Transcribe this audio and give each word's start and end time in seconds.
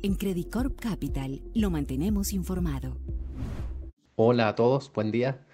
En 0.00 0.14
Credit 0.14 0.48
Corp 0.48 0.78
Capital 0.78 1.42
lo 1.54 1.70
mantenemos 1.70 2.32
informado. 2.32 2.96
Hola 4.14 4.46
a 4.46 4.54
todos, 4.54 4.92
buen 4.92 5.10
día. 5.10 5.44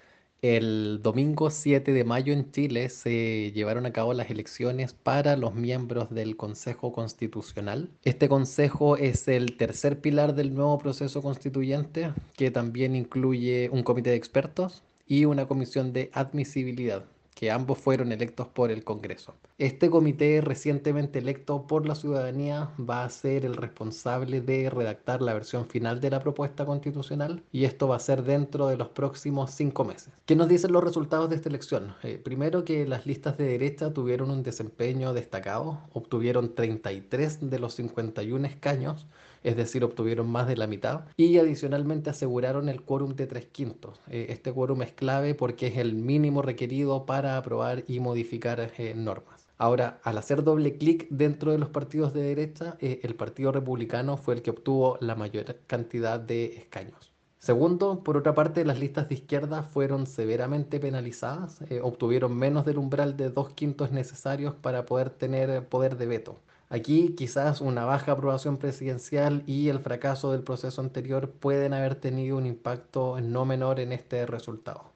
El 0.43 0.99
domingo 1.01 1.49
7 1.49 1.91
de 1.91 2.03
mayo 2.03 2.31
en 2.31 2.51
Chile 2.51 2.89
se 2.89 3.51
llevaron 3.53 3.87
a 3.87 3.91
cabo 3.91 4.13
las 4.13 4.29
elecciones 4.29 4.93
para 4.93 5.35
los 5.35 5.55
miembros 5.55 6.11
del 6.11 6.37
Consejo 6.37 6.91
Constitucional. 6.91 7.89
Este 8.03 8.29
consejo 8.29 8.97
es 8.97 9.27
el 9.27 9.57
tercer 9.57 9.99
pilar 9.99 10.35
del 10.35 10.53
nuevo 10.53 10.77
proceso 10.77 11.23
constituyente 11.23 12.13
que 12.35 12.51
también 12.51 12.95
incluye 12.95 13.69
un 13.71 13.81
comité 13.81 14.11
de 14.11 14.17
expertos 14.17 14.83
y 15.07 15.25
una 15.25 15.47
comisión 15.47 15.91
de 15.91 16.11
admisibilidad 16.13 17.03
que 17.35 17.51
ambos 17.51 17.77
fueron 17.77 18.11
electos 18.11 18.47
por 18.47 18.71
el 18.71 18.83
Congreso. 18.83 19.35
Este 19.57 19.89
comité 19.89 20.41
recientemente 20.41 21.19
electo 21.19 21.67
por 21.67 21.85
la 21.85 21.95
ciudadanía 21.95 22.71
va 22.79 23.03
a 23.03 23.09
ser 23.09 23.45
el 23.45 23.55
responsable 23.55 24.41
de 24.41 24.69
redactar 24.69 25.21
la 25.21 25.33
versión 25.33 25.67
final 25.67 25.99
de 25.99 26.09
la 26.09 26.21
propuesta 26.21 26.65
constitucional 26.65 27.43
y 27.51 27.65
esto 27.65 27.87
va 27.87 27.97
a 27.97 27.99
ser 27.99 28.23
dentro 28.23 28.67
de 28.67 28.77
los 28.77 28.89
próximos 28.89 29.51
cinco 29.51 29.83
meses. 29.83 30.13
¿Qué 30.25 30.35
nos 30.35 30.47
dicen 30.47 30.71
los 30.71 30.83
resultados 30.83 31.29
de 31.29 31.35
esta 31.35 31.49
elección? 31.49 31.93
Eh, 32.03 32.19
primero 32.23 32.63
que 32.63 32.87
las 32.87 33.05
listas 33.05 33.37
de 33.37 33.45
derecha 33.45 33.93
tuvieron 33.93 34.31
un 34.31 34.41
desempeño 34.41 35.13
destacado, 35.13 35.81
obtuvieron 35.93 36.55
33 36.55 37.49
de 37.49 37.59
los 37.59 37.75
51 37.75 38.47
escaños, 38.47 39.07
es 39.43 39.55
decir, 39.55 39.83
obtuvieron 39.83 40.27
más 40.27 40.47
de 40.47 40.57
la 40.57 40.65
mitad, 40.65 41.01
y 41.17 41.37
adicionalmente 41.37 42.09
aseguraron 42.09 42.67
el 42.67 42.81
quórum 42.81 43.15
de 43.15 43.27
tres 43.27 43.45
quintos. 43.45 44.01
Eh, 44.09 44.27
este 44.29 44.51
quórum 44.51 44.81
es 44.81 44.91
clave 44.93 45.35
porque 45.35 45.67
es 45.67 45.77
el 45.77 45.93
mínimo 45.93 46.41
requerido 46.41 47.05
para 47.05 47.24
aprobar 47.25 47.83
y 47.87 47.99
modificar 47.99 48.71
eh, 48.77 48.93
normas. 48.95 49.47
Ahora, 49.57 49.99
al 50.03 50.17
hacer 50.17 50.43
doble 50.43 50.77
clic 50.77 51.07
dentro 51.09 51.51
de 51.51 51.57
los 51.57 51.69
partidos 51.69 52.13
de 52.13 52.21
derecha, 52.21 52.77
eh, 52.79 52.99
el 53.03 53.15
Partido 53.15 53.51
Republicano 53.51 54.17
fue 54.17 54.35
el 54.35 54.41
que 54.41 54.51
obtuvo 54.51 54.97
la 55.01 55.15
mayor 55.15 55.57
cantidad 55.67 56.19
de 56.19 56.57
escaños. 56.57 57.11
Segundo, 57.39 58.03
por 58.03 58.17
otra 58.17 58.33
parte, 58.33 58.65
las 58.65 58.79
listas 58.79 59.07
de 59.07 59.15
izquierda 59.15 59.63
fueron 59.63 60.07
severamente 60.07 60.79
penalizadas, 60.79 61.59
obtuvieron 61.83 62.35
menos 62.35 62.65
del 62.65 62.79
umbral 62.79 63.17
de 63.17 63.29
dos 63.29 63.49
quintos 63.53 63.91
necesarios 63.91 64.55
para 64.55 64.85
poder 64.85 65.11
tener 65.11 65.67
poder 65.67 65.95
de 65.97 66.07
veto. 66.07 66.39
Aquí 66.69 67.13
quizás 67.15 67.61
una 67.61 67.85
baja 67.85 68.13
aprobación 68.13 68.57
presidencial 68.57 69.43
y 69.45 69.69
el 69.69 69.79
fracaso 69.79 70.31
del 70.31 70.43
proceso 70.43 70.81
anterior 70.81 71.29
pueden 71.31 71.73
haber 71.73 71.95
tenido 71.95 72.37
un 72.37 72.47
impacto 72.47 73.21
no 73.21 73.45
menor 73.45 73.79
en 73.79 73.91
este 73.91 74.25
resultado. 74.25 74.94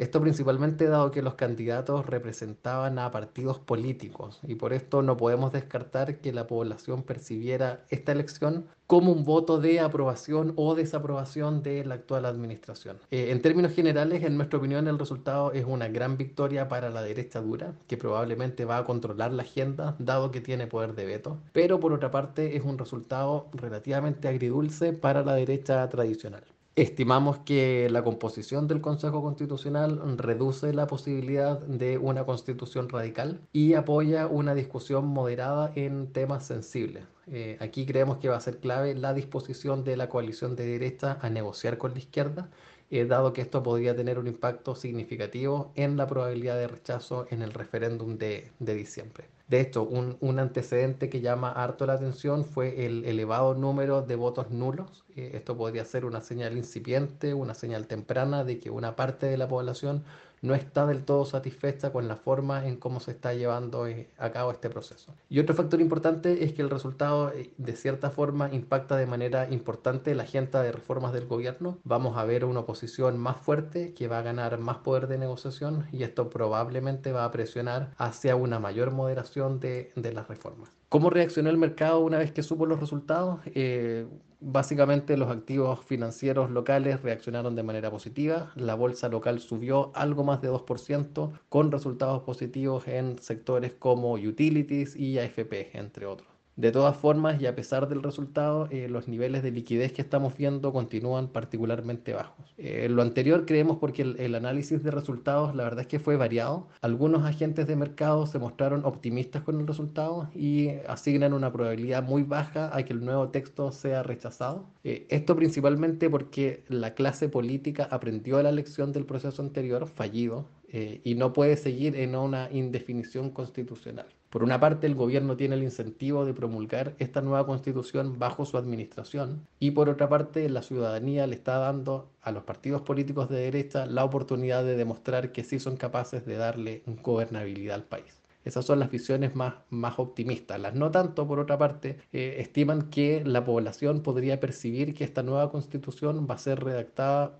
Esto 0.00 0.18
principalmente 0.18 0.86
dado 0.86 1.10
que 1.10 1.20
los 1.20 1.34
candidatos 1.34 2.06
representaban 2.06 2.98
a 2.98 3.10
partidos 3.10 3.58
políticos 3.58 4.40
y 4.48 4.54
por 4.54 4.72
esto 4.72 5.02
no 5.02 5.18
podemos 5.18 5.52
descartar 5.52 6.20
que 6.20 6.32
la 6.32 6.46
población 6.46 7.02
percibiera 7.02 7.84
esta 7.90 8.12
elección 8.12 8.64
como 8.86 9.12
un 9.12 9.26
voto 9.26 9.60
de 9.60 9.78
aprobación 9.78 10.54
o 10.56 10.74
desaprobación 10.74 11.62
de 11.62 11.84
la 11.84 11.96
actual 11.96 12.24
administración. 12.24 12.96
Eh, 13.10 13.30
en 13.30 13.42
términos 13.42 13.74
generales, 13.74 14.24
en 14.24 14.38
nuestra 14.38 14.58
opinión, 14.58 14.88
el 14.88 14.98
resultado 14.98 15.52
es 15.52 15.66
una 15.66 15.88
gran 15.88 16.16
victoria 16.16 16.66
para 16.66 16.88
la 16.88 17.02
derecha 17.02 17.42
dura, 17.42 17.74
que 17.86 17.98
probablemente 17.98 18.64
va 18.64 18.78
a 18.78 18.86
controlar 18.86 19.34
la 19.34 19.42
agenda, 19.42 19.96
dado 19.98 20.30
que 20.30 20.40
tiene 20.40 20.66
poder 20.66 20.94
de 20.94 21.04
veto, 21.04 21.36
pero 21.52 21.78
por 21.78 21.92
otra 21.92 22.10
parte 22.10 22.56
es 22.56 22.64
un 22.64 22.78
resultado 22.78 23.48
relativamente 23.52 24.28
agridulce 24.28 24.94
para 24.94 25.22
la 25.22 25.34
derecha 25.34 25.86
tradicional. 25.90 26.44
Estimamos 26.76 27.38
que 27.40 27.88
la 27.90 28.02
composición 28.04 28.68
del 28.68 28.80
Consejo 28.80 29.22
Constitucional 29.22 30.00
reduce 30.16 30.72
la 30.72 30.86
posibilidad 30.86 31.58
de 31.60 31.98
una 31.98 32.24
constitución 32.24 32.88
radical 32.88 33.40
y 33.52 33.74
apoya 33.74 34.26
una 34.28 34.54
discusión 34.54 35.06
moderada 35.06 35.72
en 35.74 36.12
temas 36.12 36.46
sensibles. 36.46 37.04
Eh, 37.26 37.56
aquí 37.60 37.86
creemos 37.86 38.18
que 38.18 38.28
va 38.28 38.36
a 38.36 38.40
ser 38.40 38.58
clave 38.60 38.94
la 38.94 39.14
disposición 39.14 39.84
de 39.84 39.96
la 39.96 40.08
coalición 40.08 40.56
de 40.56 40.66
derecha 40.66 41.18
a 41.20 41.28
negociar 41.28 41.76
con 41.76 41.92
la 41.92 41.98
izquierda, 41.98 42.50
eh, 42.90 43.04
dado 43.04 43.32
que 43.32 43.42
esto 43.42 43.62
podría 43.62 43.94
tener 43.96 44.18
un 44.18 44.28
impacto 44.28 44.74
significativo 44.74 45.72
en 45.74 45.96
la 45.96 46.06
probabilidad 46.06 46.56
de 46.56 46.68
rechazo 46.68 47.26
en 47.30 47.42
el 47.42 47.52
referéndum 47.52 48.16
de 48.16 48.52
diciembre. 48.58 49.28
De 49.50 49.60
hecho, 49.60 49.82
un, 49.82 50.38
antecedente 50.38 51.10
que 51.10 51.20
llama 51.20 51.50
harto 51.50 51.84
la 51.84 51.94
atención 51.94 52.44
fue 52.44 52.86
el 52.86 53.04
elevado 53.04 53.54
número 53.54 54.00
de 54.00 54.14
votos 54.14 54.52
nulos. 54.52 55.02
Eh, 55.16 55.32
esto 55.34 55.56
podría 55.56 55.84
ser 55.84 56.04
una 56.04 56.20
señal 56.20 56.56
incipiente, 56.56 57.34
una 57.34 57.54
señal 57.54 57.88
temprana 57.88 58.44
de 58.44 58.60
que 58.60 58.70
una 58.70 58.94
parte 58.94 59.26
de 59.26 59.36
la 59.36 59.48
población 59.48 60.04
no 60.42 60.54
está 60.54 60.86
del 60.86 61.04
todo 61.04 61.24
satisfecha 61.24 61.92
con 61.92 62.08
la 62.08 62.16
forma 62.16 62.66
en 62.66 62.76
cómo 62.76 63.00
se 63.00 63.10
está 63.10 63.34
llevando 63.34 63.86
eh, 63.86 64.08
a 64.18 64.30
cabo 64.30 64.50
este 64.50 64.70
proceso. 64.70 65.14
Y 65.28 65.38
otro 65.38 65.54
factor 65.54 65.80
importante 65.80 66.44
es 66.44 66.52
que 66.52 66.62
el 66.62 66.70
resultado 66.70 67.30
eh, 67.30 67.52
de 67.58 67.76
cierta 67.76 68.10
forma 68.10 68.52
impacta 68.52 68.96
de 68.96 69.06
manera 69.06 69.48
importante 69.50 70.14
la 70.14 70.22
agenda 70.22 70.62
de 70.62 70.72
reformas 70.72 71.12
del 71.12 71.26
gobierno. 71.26 71.78
Vamos 71.84 72.16
a 72.16 72.24
ver 72.24 72.44
una 72.44 72.60
oposición 72.60 73.18
más 73.18 73.36
fuerte 73.36 73.92
que 73.94 74.08
va 74.08 74.20
a 74.20 74.22
ganar 74.22 74.58
más 74.58 74.78
poder 74.78 75.08
de 75.08 75.18
negociación 75.18 75.86
y 75.92 76.04
esto 76.04 76.30
probablemente 76.30 77.12
va 77.12 77.24
a 77.24 77.30
presionar 77.30 77.92
hacia 77.98 78.36
una 78.36 78.58
mayor 78.58 78.92
moderación 78.92 79.39
de, 79.48 80.12
las 80.12 80.28
reformas. 80.28 80.70
¿Cómo 80.88 81.08
reaccionó 81.08 81.50
el 81.50 81.56
mercado 81.56 82.00
una 82.00 82.18
vez 82.18 82.32
que 82.32 82.42
supo 82.42 82.66
los 82.66 82.80
resultados? 82.80 83.40
Eh, 83.46 84.06
básicamente 84.40 85.16
los 85.16 85.30
activos 85.30 85.84
financieros 85.84 86.50
locales 86.50 87.00
reaccionaron 87.02 87.54
de 87.54 87.62
manera 87.62 87.90
positiva. 87.90 88.52
La 88.56 88.74
bolsa 88.74 89.08
local 89.08 89.40
subió 89.40 89.92
algo 89.94 90.24
más 90.24 90.42
de 90.42 90.50
2% 90.50 91.32
con 91.48 91.72
resultados 91.72 92.22
positivos 92.22 92.86
en 92.86 93.18
sectores 93.18 93.72
como 93.78 94.12
utilities 94.14 94.96
y 94.96 95.18
AFP, 95.18 95.70
entre 95.78 96.06
otros. 96.06 96.39
De 96.60 96.72
todas 96.72 96.94
formas, 96.94 97.40
y 97.40 97.46
a 97.46 97.54
pesar 97.54 97.88
del 97.88 98.02
resultado, 98.02 98.68
eh, 98.70 98.86
los 98.86 99.08
niveles 99.08 99.42
de 99.42 99.50
liquidez 99.50 99.94
que 99.94 100.02
estamos 100.02 100.36
viendo 100.36 100.74
continúan 100.74 101.28
particularmente 101.28 102.12
bajos. 102.12 102.52
Eh, 102.58 102.86
lo 102.90 103.00
anterior 103.00 103.46
creemos 103.46 103.78
porque 103.78 104.02
el, 104.02 104.34
análisis 104.34 104.82
de 104.82 104.90
resultados, 104.90 105.54
la 105.54 105.64
verdad 105.64 105.80
es 105.80 105.86
que 105.86 105.98
fue 105.98 106.16
variado. 106.18 106.68
Algunos 106.82 107.24
agentes 107.24 107.66
de 107.66 107.76
mercado 107.76 108.26
se 108.26 108.38
mostraron 108.38 108.84
optimistas 108.84 109.42
con 109.42 109.58
el 109.58 109.66
resultado 109.66 110.28
y 110.34 110.68
asignan 110.86 111.32
una 111.32 111.50
probabilidad 111.50 112.02
muy 112.02 112.24
baja 112.24 112.76
a 112.76 112.82
que 112.82 112.92
el 112.92 113.06
nuevo 113.06 113.30
texto 113.30 113.72
sea 113.72 114.02
rechazado. 114.02 114.66
Eh, 114.84 115.06
esto 115.08 115.36
principalmente 115.36 116.10
porque 116.10 116.62
la 116.68 116.92
clase 116.92 117.30
política 117.30 117.88
aprendió 117.90 118.42
la 118.42 118.52
lección 118.52 118.92
del 118.92 119.06
proceso 119.06 119.40
anterior, 119.40 119.86
fallido, 119.86 120.44
y 120.72 121.14
no 121.14 121.32
puede 121.32 121.56
seguir 121.56 121.96
en 121.96 122.14
una 122.14 122.48
indefinición 122.50 123.30
constitucional. 123.30 124.06
Por 124.30 124.44
una 124.44 124.60
parte, 124.60 124.86
el 124.86 124.94
gobierno 124.94 125.36
tiene 125.36 125.56
el 125.56 125.64
incentivo 125.64 126.24
de 126.24 126.32
promulgar 126.32 126.94
esta 127.00 127.20
nueva 127.20 127.44
constitución 127.46 128.16
bajo 128.20 128.46
su 128.46 128.56
administración 128.56 129.48
y 129.58 129.72
por 129.72 129.88
otra 129.88 130.08
parte, 130.08 130.48
la 130.48 130.62
ciudadanía 130.62 131.26
le 131.26 131.34
está 131.34 131.58
dando 131.58 132.12
a 132.22 132.30
los 132.30 132.44
partidos 132.44 132.82
políticos 132.82 133.28
de 133.28 133.40
derecha 133.40 133.86
la 133.86 134.04
oportunidad 134.04 134.62
de 134.64 134.76
demostrar 134.76 135.32
que 135.32 135.42
sí 135.42 135.58
son 135.58 135.76
capaces 135.76 136.24
de 136.26 136.36
darle 136.36 136.84
gobernabilidad 137.02 137.74
al 137.74 137.84
país. 137.84 138.22
Esas 138.44 138.64
son 138.64 138.78
las 138.78 138.90
visiones 138.90 139.34
más, 139.34 139.54
más 139.68 139.98
optimistas. 139.98 140.60
Las 140.60 140.74
no 140.74 140.92
tanto, 140.92 141.26
por 141.26 141.40
otra 141.40 141.58
parte, 141.58 141.98
eh, 142.12 142.36
estiman 142.38 142.88
que 142.88 143.22
la 143.24 143.44
población 143.44 144.02
podría 144.02 144.38
percibir 144.38 144.94
que 144.94 145.04
esta 145.04 145.24
nueva 145.24 145.50
constitución 145.50 146.26
va 146.30 146.36
a 146.36 146.38
ser 146.38 146.62
redactada 146.62 147.38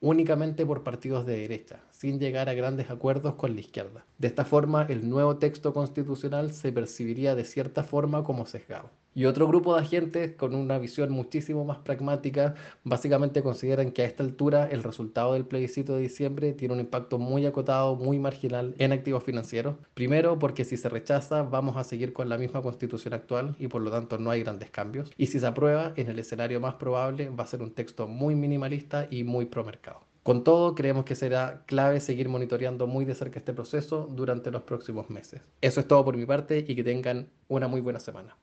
únicamente 0.00 0.66
por 0.66 0.82
partidos 0.82 1.26
de 1.26 1.38
derecha, 1.38 1.80
sin 1.90 2.18
llegar 2.18 2.48
a 2.48 2.54
grandes 2.54 2.90
acuerdos 2.90 3.34
con 3.34 3.54
la 3.54 3.60
izquierda. 3.60 4.04
De 4.18 4.28
esta 4.28 4.44
forma, 4.44 4.86
el 4.88 5.08
nuevo 5.08 5.38
texto 5.38 5.72
constitucional 5.72 6.52
se 6.52 6.72
percibiría 6.72 7.34
de 7.34 7.44
cierta 7.44 7.84
forma 7.84 8.24
como 8.24 8.46
sesgado. 8.46 8.90
Y 9.16 9.24
otro 9.24 9.48
grupo 9.48 9.74
de 9.74 9.80
agentes 9.80 10.36
con 10.36 10.54
una 10.54 10.78
visión 10.78 11.10
muchísimo 11.10 11.64
más 11.64 11.78
pragmática 11.78 12.54
básicamente 12.84 13.42
consideran 13.42 13.90
que 13.90 14.02
a 14.02 14.04
esta 14.04 14.22
altura 14.22 14.68
el 14.70 14.82
resultado 14.82 15.32
del 15.32 15.46
plebiscito 15.46 15.96
de 15.96 16.02
diciembre 16.02 16.52
tiene 16.52 16.74
un 16.74 16.80
impacto 16.80 17.18
muy 17.18 17.46
acotado, 17.46 17.96
muy 17.96 18.18
marginal 18.18 18.74
en 18.76 18.92
activos 18.92 19.24
financieros. 19.24 19.76
Primero 19.94 20.38
porque 20.38 20.66
si 20.66 20.76
se 20.76 20.90
rechaza 20.90 21.42
vamos 21.44 21.78
a 21.78 21.84
seguir 21.84 22.12
con 22.12 22.28
la 22.28 22.36
misma 22.36 22.60
constitución 22.60 23.14
actual 23.14 23.56
y 23.58 23.68
por 23.68 23.80
lo 23.80 23.90
tanto 23.90 24.18
no 24.18 24.30
hay 24.30 24.42
grandes 24.42 24.70
cambios. 24.70 25.10
Y 25.16 25.28
si 25.28 25.40
se 25.40 25.46
aprueba, 25.46 25.94
en 25.96 26.10
el 26.10 26.18
escenario 26.18 26.60
más 26.60 26.74
probable 26.74 27.30
va 27.30 27.44
a 27.44 27.46
ser 27.46 27.62
un 27.62 27.72
texto 27.72 28.06
muy 28.06 28.34
minimalista 28.34 29.08
y 29.10 29.24
muy 29.24 29.46
pro 29.46 29.64
mercado. 29.64 30.02
Con 30.24 30.44
todo, 30.44 30.74
creemos 30.74 31.06
que 31.06 31.14
será 31.14 31.62
clave 31.64 32.00
seguir 32.00 32.28
monitoreando 32.28 32.86
muy 32.86 33.06
de 33.06 33.14
cerca 33.14 33.38
este 33.38 33.54
proceso 33.54 34.10
durante 34.12 34.50
los 34.50 34.60
próximos 34.64 35.08
meses. 35.08 35.40
Eso 35.62 35.80
es 35.80 35.88
todo 35.88 36.04
por 36.04 36.18
mi 36.18 36.26
parte 36.26 36.66
y 36.68 36.74
que 36.74 36.84
tengan 36.84 37.30
una 37.48 37.66
muy 37.66 37.80
buena 37.80 37.98
semana. 37.98 38.36